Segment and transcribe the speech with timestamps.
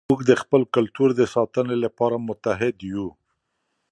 [0.09, 3.07] موږ د خپل کلتور د ساتنې لپاره متحد یو.